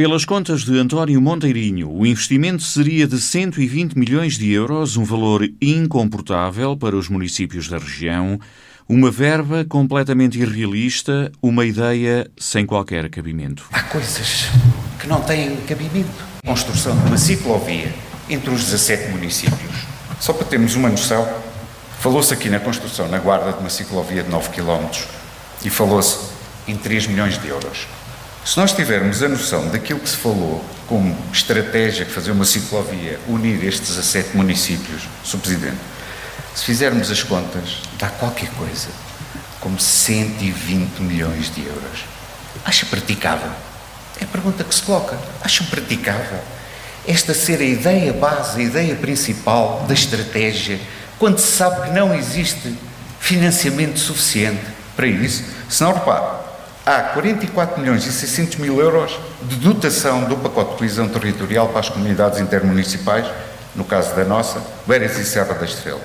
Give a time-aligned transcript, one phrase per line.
[0.00, 5.46] Pelas contas de António Monteirinho, o investimento seria de 120 milhões de euros, um valor
[5.60, 8.40] incomportável para os municípios da região,
[8.88, 13.66] uma verba completamente irrealista, uma ideia sem qualquer cabimento.
[13.70, 14.46] Há coisas
[14.98, 16.24] que não têm cabimento.
[16.46, 17.94] Construção de uma ciclovia
[18.30, 19.84] entre os 17 municípios.
[20.18, 21.28] Só para termos uma noção,
[21.98, 24.98] falou-se aqui na construção, na guarda, de uma ciclovia de 9 km
[25.62, 26.30] e falou-se
[26.66, 27.99] em 3 milhões de euros.
[28.44, 33.20] Se nós tivermos a noção daquilo que se falou como estratégia de fazer uma ciclovia,
[33.28, 35.38] unir estes 17 municípios, Sr.
[35.38, 35.78] Presidente,
[36.54, 38.88] se fizermos as contas, dá qualquer coisa
[39.60, 42.04] como 120 milhões de euros.
[42.64, 43.50] Acha praticável?
[44.18, 45.16] É a pergunta que se coloca.
[45.42, 46.40] Acham praticável?
[47.06, 50.80] Esta ser a ideia base, a ideia principal da estratégia,
[51.18, 52.74] quando se sabe que não existe
[53.20, 54.64] financiamento suficiente
[54.96, 55.44] para isso?
[55.68, 56.39] Se não, repare,
[56.96, 61.80] há 44 milhões e 600 mil euros de dotação do pacote de coesão territorial para
[61.80, 63.26] as comunidades intermunicipais,
[63.76, 66.00] no caso da nossa, Beiras e Serra da Estrela,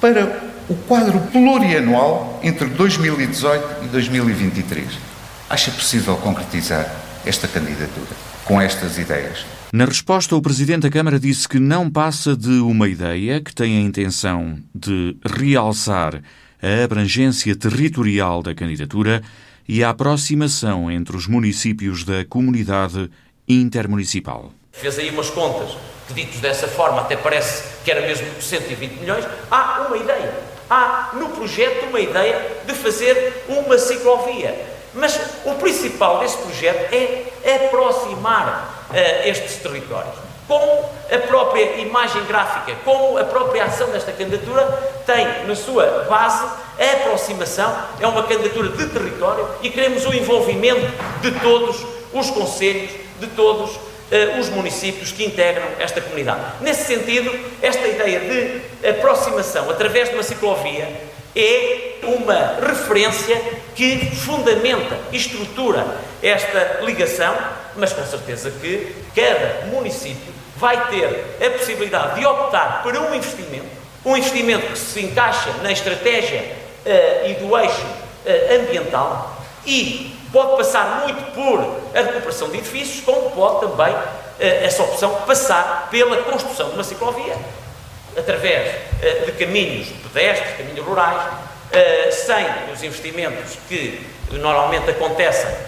[0.00, 4.86] para o quadro plurianual entre 2018 e 2023.
[5.50, 6.88] Acha possível concretizar
[7.26, 8.10] esta candidatura
[8.44, 9.44] com estas ideias?
[9.72, 13.78] Na resposta, o Presidente da Câmara disse que não passa de uma ideia que tem
[13.78, 16.22] a intenção de realçar
[16.62, 19.20] a abrangência territorial da candidatura
[19.68, 23.10] e a aproximação entre os municípios da comunidade
[23.48, 24.52] intermunicipal.
[24.72, 25.76] Fez aí umas contas
[26.08, 29.24] que, ditos dessa forma, até parece que era mesmo 120 milhões.
[29.50, 30.34] Há uma ideia,
[30.68, 34.74] há no projeto uma ideia de fazer uma ciclovia.
[34.94, 40.14] Mas o principal desse projeto é aproximar uh, estes territórios.
[40.46, 44.62] Como a própria imagem gráfica, como a própria ação desta candidatura
[45.06, 46.44] tem na sua base
[46.78, 50.92] a aproximação, é uma candidatura de território e queremos o envolvimento
[51.22, 56.40] de todos os conselhos, de todos uh, os municípios que integram esta comunidade.
[56.60, 60.88] Nesse sentido, esta ideia de aproximação através de uma ciclovia
[61.34, 63.40] é uma referência
[63.74, 65.84] que fundamenta e estrutura
[66.22, 67.34] esta ligação,
[67.76, 73.66] mas com certeza que cada município vai ter a possibilidade de optar por um investimento,
[74.04, 80.56] um investimento que se encaixa na estratégia uh, e do eixo uh, ambiental e pode
[80.56, 81.60] passar muito por
[81.96, 84.04] a recuperação de edifícios, como pode também uh,
[84.38, 87.36] essa opção passar pela construção de uma ciclovia,
[88.16, 88.72] através
[89.26, 91.20] de caminhos pedestres, caminhos rurais,
[92.12, 94.06] sem os investimentos que
[94.38, 95.64] normalmente acontecem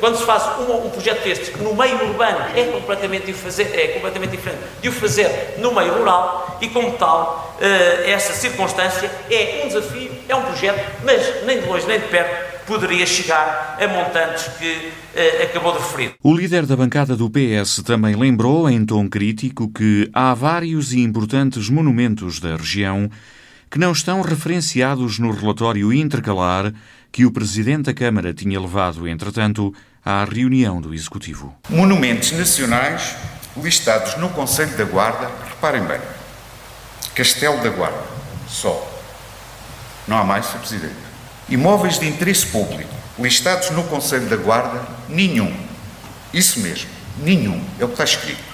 [0.00, 4.32] quando se faz um, um projeto destes no meio urbano é completamente, fazer, é completamente
[4.32, 7.56] diferente de o fazer no meio rural e como tal
[8.04, 12.56] essa circunstância é um desafio, é um projeto, mas nem de longe nem de perto
[12.66, 16.14] poderia chegar a montantes que eh, acabou de referir.
[16.22, 21.00] O líder da bancada do PS também lembrou, em tom crítico, que há vários e
[21.00, 23.08] importantes monumentos da região
[23.70, 26.72] que não estão referenciados no relatório intercalar
[27.10, 31.54] que o Presidente da Câmara tinha levado, entretanto, à reunião do Executivo.
[31.68, 33.16] Monumentos nacionais
[33.56, 36.00] listados no Conselho da Guarda, reparem bem,
[37.14, 38.04] Castelo da Guarda,
[38.48, 38.92] só.
[40.06, 40.58] Não há mais, Sr.
[40.58, 41.06] Presidente.
[41.48, 45.54] Imóveis de interesse público listados no Conselho da Guarda, nenhum.
[46.32, 46.90] Isso mesmo,
[47.22, 47.62] nenhum.
[47.78, 48.44] É o que está escrito.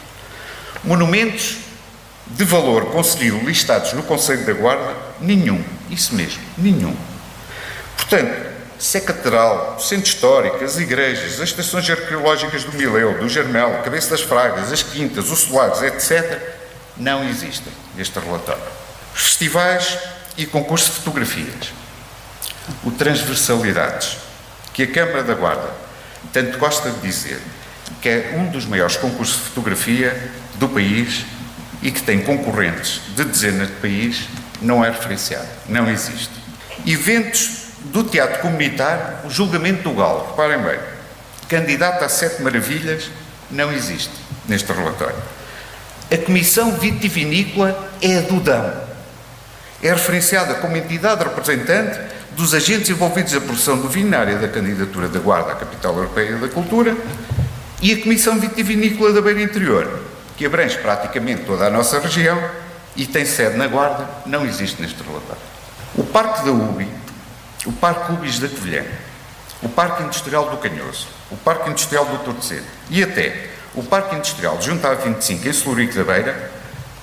[0.85, 1.59] Monumentos
[2.27, 5.63] de valor conselheiro listados no Conselho da Guarda, nenhum.
[5.91, 6.97] Isso mesmo, nenhum.
[7.97, 13.83] Portanto, se é catedral, centro histórico, as igrejas, as estações arqueológicas do Mileu, do Germel,
[13.85, 16.41] Cabeça das Fragas, as quintas, os solares, etc.,
[16.97, 18.63] não existem neste relatório.
[19.15, 19.99] Festivais
[20.37, 21.73] e concursos de fotografias
[22.85, 24.19] o Transversalidades,
[24.73, 25.71] que a Câmara da Guarda
[26.33, 27.41] tanto gosta de dizer
[28.01, 31.25] que é um dos maiores concursos de fotografia do país
[31.83, 34.29] e que tem concorrentes de dezenas de países,
[34.61, 36.31] não é referenciado, não existe.
[36.87, 40.79] Eventos do Teatro Comunitário, o Julgamento do Galo, reparem bem,
[41.49, 43.11] candidato a Sete Maravilhas,
[43.51, 44.13] não existe
[44.49, 45.17] neste relatório.
[46.11, 48.73] A Comissão Vitivinícola é a do Dão.
[49.83, 51.99] É referenciada como entidade representante
[52.37, 55.97] dos agentes envolvidos na produção do vinho na área da candidatura da Guarda à Capital
[55.97, 56.97] Europeia da Cultura
[57.81, 60.01] e a Comissão Vitivinícola da Beira Interior,
[60.43, 62.37] que abrange praticamente toda a nossa região
[62.97, 65.41] e tem sede na Guarda, não existe neste relatório.
[65.95, 66.89] O Parque da UBI,
[67.65, 68.83] o Parque UBIs da Covilhã,
[69.63, 74.59] o Parque Industrial do Canhoso, o Parque Industrial do Torcedo e até o Parque Industrial
[74.59, 76.51] de Junta 25 em Celurico da Beira,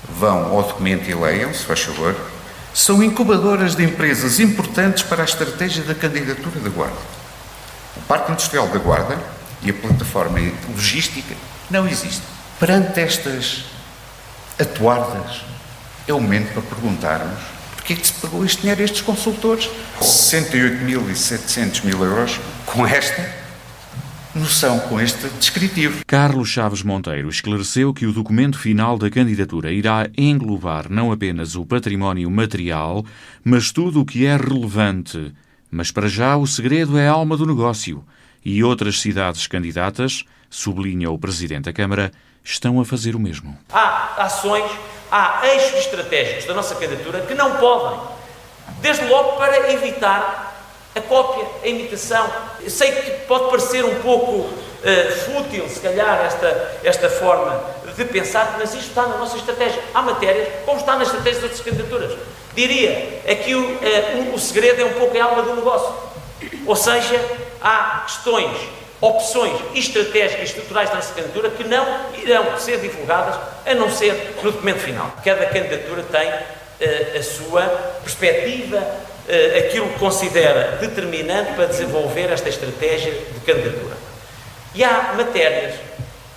[0.10, 2.14] vão ao documento e leiam, se faz favor,
[2.74, 6.98] são incubadoras de empresas importantes para a estratégia da candidatura da Guarda.
[7.96, 9.18] O Parque Industrial da Guarda
[9.62, 10.40] e a plataforma
[10.76, 11.34] logística
[11.72, 12.39] não existe.
[12.60, 13.64] Perante estas
[14.60, 15.46] atuardas,
[16.08, 17.40] é o momento para perguntarmos
[17.90, 19.68] porque é que se pagou este dinheiro a estes consultores?
[20.00, 23.34] 68.700 mil euros com esta
[24.36, 26.04] noção, com este descritivo.
[26.06, 31.66] Carlos Chaves Monteiro esclareceu que o documento final da candidatura irá englobar não apenas o
[31.66, 33.04] património material,
[33.44, 35.34] mas tudo o que é relevante.
[35.72, 38.04] Mas para já o segredo é a alma do negócio.
[38.46, 42.12] E outras cidades candidatas, sublinha o Presidente da Câmara,
[42.44, 43.58] estão a fazer o mesmo.
[43.72, 44.70] Há ações,
[45.12, 48.00] há eixos estratégicos da nossa candidatura que não podem,
[48.82, 50.50] desde logo para evitar
[50.96, 52.32] a cópia, a imitação.
[52.62, 57.62] Eu sei que pode parecer um pouco uh, fútil, se calhar, esta, esta forma
[57.96, 59.82] de pensar, mas isto está na nossa estratégia.
[59.94, 62.18] Há matérias, como está na estratégia das outras candidaturas.
[62.56, 65.94] Diria, aqui o, uh, o segredo é um pouco a alma do negócio.
[66.66, 67.20] Ou seja,
[67.62, 68.58] há questões,
[69.02, 71.86] opções estratégicas estruturais da nossa candidatura que não
[72.16, 75.14] irão ser divulgadas a não ser no documento final.
[75.24, 77.62] Cada candidatura tem uh, a sua
[78.04, 83.96] perspectiva, uh, aquilo que considera determinante para desenvolver esta estratégia de candidatura.
[84.76, 85.76] E há matérias,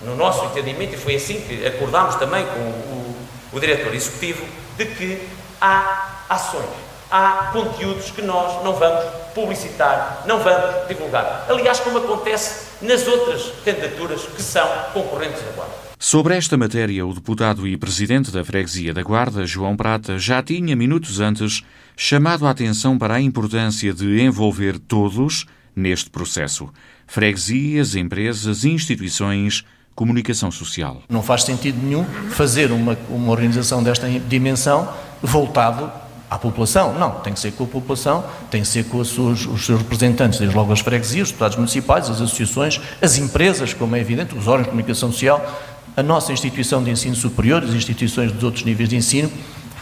[0.00, 3.17] no nosso entendimento, e foi assim que acordámos também com o,
[3.53, 4.44] o, o diretor executivo,
[4.76, 5.29] de que
[5.61, 6.64] há ações,
[7.12, 9.05] há conteúdos que nós não vamos
[9.35, 11.44] publicitar, não vamos divulgar.
[11.47, 15.69] Aliás, como acontece nas outras candidaturas que são concorrentes agora.
[15.99, 20.75] Sobre esta matéria, o deputado e presidente da Freguesia da Guarda, João Prata, já tinha
[20.75, 21.62] minutos antes
[21.94, 26.70] chamado a atenção para a importância de envolver todos neste processo:
[27.06, 29.64] freguesias, empresas, instituições,
[29.94, 31.03] comunicação social.
[31.09, 34.93] Não faz sentido nenhum fazer uma, uma organização desta dimensão
[35.23, 36.01] voltado
[36.32, 36.99] à população.
[36.99, 40.56] Não, tem que ser com a população, tem que ser com os seus representantes, desde
[40.56, 44.64] logo as freguesias, os deputados municipais, as associações, as empresas, como é evidente, os órgãos
[44.64, 45.62] de comunicação social,
[45.94, 49.31] a nossa instituição de ensino superior, as instituições dos outros níveis de ensino,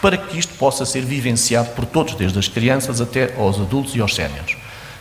[0.03, 4.01] para que isto possa ser vivenciado por todos, desde as crianças até aos adultos e
[4.01, 4.57] aos séniores.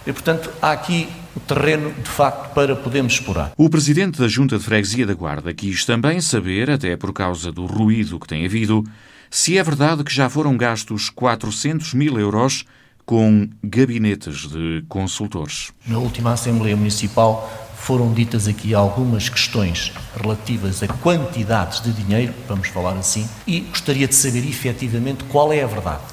[0.06, 3.52] E, portanto, há aqui o terreno, de facto, para podermos explorar.
[3.58, 7.66] O Presidente da Junta de Freguesia da Guarda quis também saber, até por causa do
[7.66, 8.84] ruído que tem havido,
[9.30, 12.66] se é verdade que já foram gastos 400 mil euros
[13.06, 15.72] com gabinetes de consultores.
[15.88, 22.68] Na última Assembleia Municipal foram ditas aqui algumas questões relativas a quantidades de dinheiro, vamos
[22.68, 26.04] falar assim, e gostaria de saber efetivamente qual é a verdade.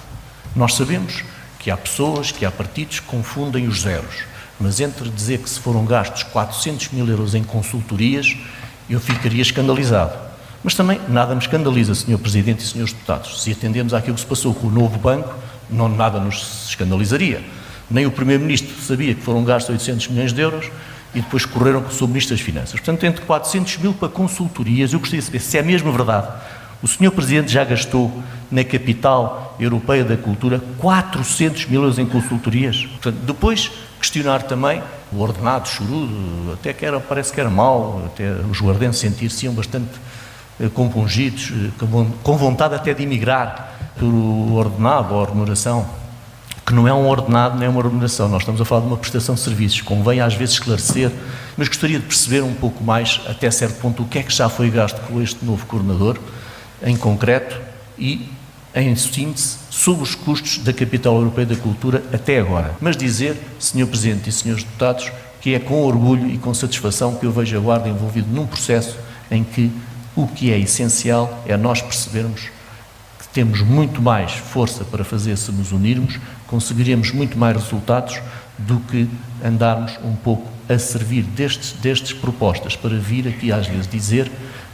[0.55, 1.23] Nós sabemos
[1.59, 4.25] que há pessoas, que há partidos que confundem os zeros,
[4.59, 8.35] mas entre dizer que se foram gastos 400 mil euros em consultorias,
[8.89, 10.17] eu ficaria escandalizado.
[10.67, 12.19] Mas também nada me escandaliza, Sr.
[12.19, 12.93] Presidente e Srs.
[12.93, 13.41] Deputados.
[13.41, 15.33] Se atendemos àquilo que se passou com o novo banco,
[15.71, 17.41] não nada nos escandalizaria.
[17.89, 20.69] Nem o Primeiro-Ministro sabia que foram gastos 800 milhões de euros,
[21.15, 22.73] e depois correram com o Ministro das Finanças.
[22.81, 26.27] Portanto, entre 400 mil para consultorias, eu gostaria de saber se é mesmo verdade.
[26.83, 27.13] O Sr.
[27.13, 28.11] Presidente já gastou
[28.51, 32.85] na capital europeia da cultura 400 mil euros em consultorias.
[32.87, 33.71] Portanto, depois
[34.01, 34.83] questionar também
[35.13, 39.91] o ordenado chorudo, até que era, parece que era mau, até os guardenses sentir-se bastante
[40.75, 41.87] compungidos, eh,
[42.23, 45.87] com vontade até de emigrar pelo ordenado ou remuneração
[46.67, 49.37] que não é um ordenado nem uma remuneração, nós estamos a falar de uma prestação
[49.37, 51.13] de serviços, convém às vezes esclarecer,
[51.57, 54.49] mas gostaria de perceber um pouco mais, até certo ponto, o que é que já
[54.49, 56.19] foi gasto com este novo coordenador,
[56.83, 57.57] em concreto,
[57.97, 58.29] e
[58.75, 62.75] em síntese, sobre os custos da Capital Europeia da Cultura até agora.
[62.81, 63.87] Mas dizer, Sr.
[63.87, 64.65] Presidente e Srs.
[64.65, 68.45] Deputados, que é com orgulho e com satisfação que eu vejo a Guarda envolvido num
[68.45, 68.99] processo
[69.31, 69.71] em que
[70.17, 72.49] o que é essencial é nós percebermos
[73.19, 78.19] que temos muito mais força para fazer se nos unirmos, conseguiríamos muito mais resultados
[78.57, 79.07] do que
[79.45, 84.31] andarmos um pouco a servir destes, destes propostas para vir aqui às vezes dizer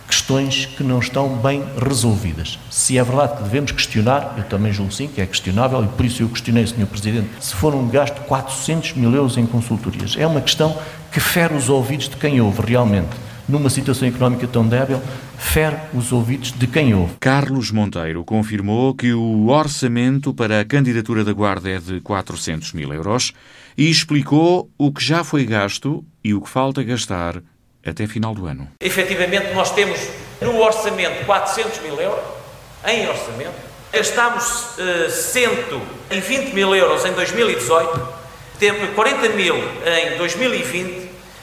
[0.07, 2.59] questões que não estão bem resolvidas.
[2.71, 6.05] Se é verdade que devemos questionar, eu também julgo sim que é questionável, e por
[6.05, 6.87] isso eu questionei, Sr.
[6.87, 10.15] Presidente, se foram gasto 400 mil euros em consultorias.
[10.19, 10.77] É uma questão
[11.11, 15.01] que fere os ouvidos de quem ouve realmente numa situação económica tão débil,
[15.39, 17.15] fere os ouvidos de quem ouve.
[17.19, 22.93] Carlos Monteiro confirmou que o orçamento para a candidatura da Guarda é de 400 mil
[22.93, 23.33] euros
[23.77, 27.43] e explicou o que já foi gasto e o que falta gastar
[27.85, 28.69] até final do ano.
[28.81, 29.99] Efetivamente, nós temos
[30.41, 32.25] no orçamento 400 mil euros,
[32.87, 33.55] em orçamento,
[33.93, 38.09] gastámos uh, eh, 120 mil euros em 2018,
[38.59, 41.02] temos 40 mil em 2020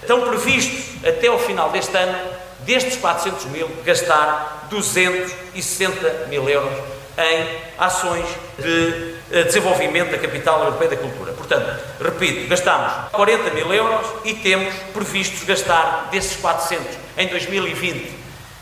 [0.09, 2.17] Estão previstos, até ao final deste ano,
[2.65, 6.73] destes 400 mil, gastar 260 mil euros
[7.15, 7.45] em
[7.77, 8.25] ações
[8.57, 11.31] de eh, desenvolvimento da capital europeia da cultura.
[11.33, 18.11] Portanto, Repito, gastamos 40 mil euros e temos previstos gastar desses 400 em 2020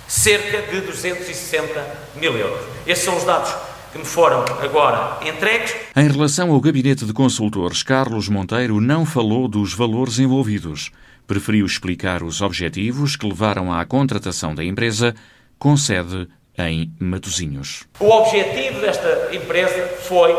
[0.06, 1.86] cerca de 260
[2.18, 2.60] mil euros.
[2.86, 3.56] Esses são os dados
[3.94, 5.74] que me foram agora entregues.
[5.96, 10.92] Em relação ao gabinete de consultores, Carlos Monteiro não falou dos valores envolvidos.
[11.28, 15.14] Preferiu explicar os objetivos que levaram à contratação da empresa,
[15.60, 16.26] com sede
[16.58, 17.84] em Matosinhos.
[18.00, 20.34] O objetivo desta empresa foi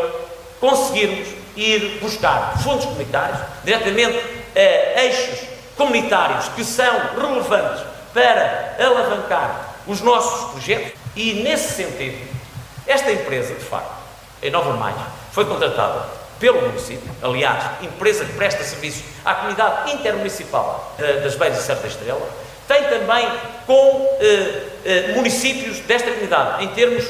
[0.59, 4.19] conseguirmos ir buscar fundos comunitários, diretamente
[4.55, 12.17] a eixos comunitários que são relevantes para alavancar os nossos projetos e, nesse sentido,
[12.87, 13.93] esta empresa, de facto,
[14.41, 14.95] em Nova Mais,
[15.31, 21.59] foi contratada pelo município, aliás, empresa que presta serviços à comunidade intermunicipal eh, das Beiras
[21.59, 22.29] e Serra da Estrela,
[22.67, 23.27] tem também
[23.65, 27.05] com eh, eh, municípios desta comunidade, em termos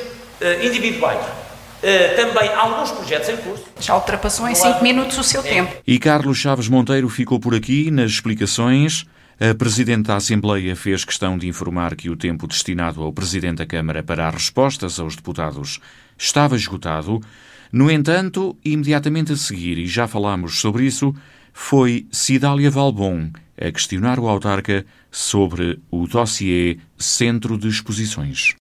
[0.63, 1.19] individuais.
[2.15, 3.65] Também alguns projetos em curso.
[3.77, 5.43] Já ultrapassou em 5 minutos o seu é.
[5.43, 5.75] tempo.
[5.85, 9.05] E Carlos Chaves Monteiro ficou por aqui nas explicações.
[9.37, 13.65] A Presidente da Assembleia fez questão de informar que o tempo destinado ao Presidente da
[13.65, 15.79] Câmara para as respostas aos deputados
[16.17, 17.21] estava esgotado.
[17.71, 21.13] No entanto, imediatamente a seguir, e já falámos sobre isso,
[21.53, 28.55] foi Cidália Valbon a questionar o autarca sobre o dossiê Centro de Exposições.